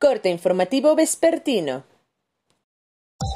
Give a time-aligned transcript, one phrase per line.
[0.00, 1.82] Corte informativo vespertino.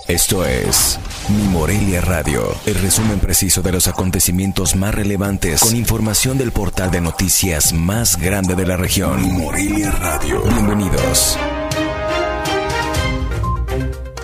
[0.06, 0.96] Esto es
[1.28, 6.92] Mi Morelia Radio, el resumen preciso de los acontecimientos más relevantes con información del portal
[6.92, 9.20] de noticias más grande de la región.
[9.20, 10.40] Mi Morelia Radio.
[10.40, 11.36] Bienvenidos.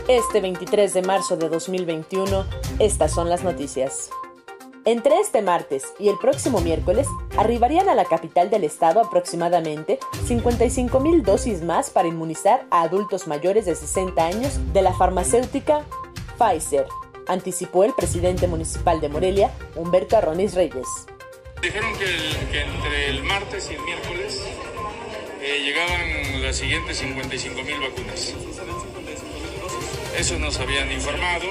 [0.06, 2.46] Este 23 de marzo de 2021,
[2.78, 4.10] estas son las noticias.
[4.88, 10.98] Entre este martes y el próximo miércoles arribarían a la capital del estado aproximadamente 55
[11.00, 15.84] mil dosis más para inmunizar a adultos mayores de 60 años de la farmacéutica
[16.38, 16.86] Pfizer,
[17.26, 20.86] anticipó el presidente municipal de Morelia, Humberto Arronis Reyes.
[21.60, 24.42] Dijeron que, entre el martes y el miércoles
[25.42, 28.32] eh, llegaban las siguientes 55 mil vacunas.
[30.16, 31.44] Eso nos habían informado.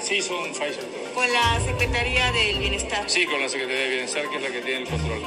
[0.00, 1.05] Sí, son Pfizer.
[1.16, 3.08] ¿Con la Secretaría del Bienestar?
[3.08, 5.22] Sí, con la Secretaría del Bienestar, que es la que tiene el control.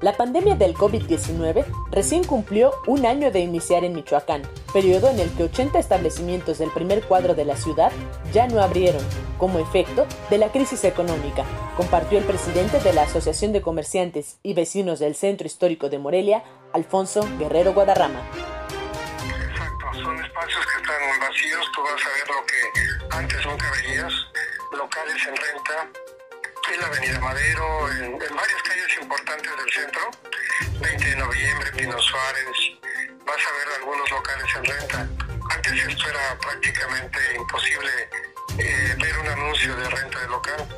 [0.00, 4.42] La pandemia del COVID-19 recién cumplió un año de iniciar en Michoacán,
[4.72, 7.92] periodo en el que 80 establecimientos del primer cuadro de la ciudad
[8.32, 9.04] ya no abrieron,
[9.38, 11.44] como efecto de la crisis económica,
[11.76, 16.42] compartió el presidente de la Asociación de Comerciantes y Vecinos del Centro Histórico de Morelia,
[16.72, 18.28] Alfonso Guerrero Guadarrama
[21.34, 24.12] vacíos, tú vas a ver lo que antes nunca veías,
[24.72, 25.88] locales en renta,
[26.72, 30.10] en la Avenida Madero, en, varias calles importantes del centro,
[30.80, 32.46] 20 de noviembre, Pino Suárez,
[33.26, 35.08] vas a ver algunos locales en renta.
[35.50, 37.90] Antes esto era prácticamente imposible
[38.58, 40.68] eh, ver un anuncio de renta de local,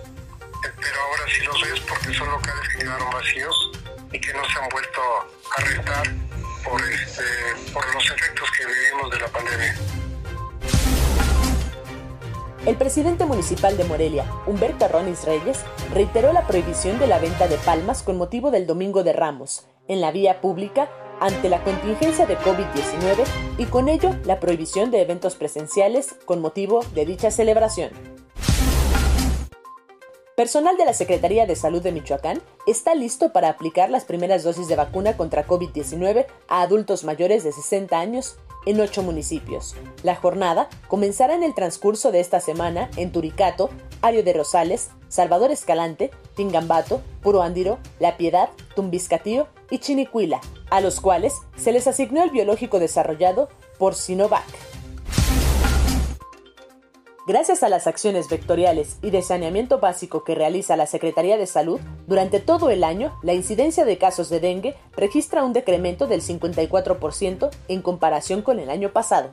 [0.65, 3.73] eh, pero ahora sí los ves porque son locales que quedaron vacíos
[4.13, 5.03] y que no se han vuelto
[5.57, 6.07] a rentar
[6.65, 7.25] por, este,
[7.73, 10.06] por los efectos que vivimos de la pandemia.
[12.67, 15.61] El presidente municipal de Morelia, Humberto Ronis Reyes,
[15.95, 20.01] reiteró la prohibición de la venta de palmas con motivo del Domingo de Ramos en
[20.01, 23.25] la vía pública ante la contingencia de COVID-19
[23.59, 27.91] y con ello la prohibición de eventos presenciales con motivo de dicha celebración.
[30.37, 34.67] Personal de la Secretaría de Salud de Michoacán está listo para aplicar las primeras dosis
[34.67, 39.75] de vacuna contra COVID-19 a adultos mayores de 60 años en ocho municipios.
[40.03, 43.71] La jornada comenzará en el transcurso de esta semana en Turicato,
[44.03, 50.41] Ario de Rosales, Salvador Escalante, Tingambato, Puro Andiro, La Piedad, Tumbiscatío y Chinicuila,
[50.71, 54.45] a los cuales se les asignó el biológico desarrollado por Sinovac.
[57.27, 61.81] Gracias a las acciones vectoriales y de saneamiento básico que realiza la Secretaría de Salud,
[62.07, 67.51] durante todo el año la incidencia de casos de dengue registra un decremento del 54%
[67.67, 69.31] en comparación con el año pasado.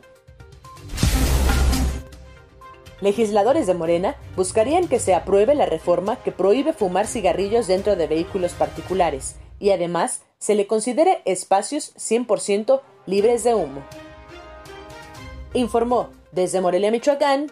[3.00, 8.08] Legisladores de Morena buscarían que se apruebe la reforma que prohíbe fumar cigarrillos dentro de
[8.08, 13.84] vehículos particulares y además se le considere espacios 100% libres de humo.
[15.54, 17.52] Informó desde Morelia, Michoacán,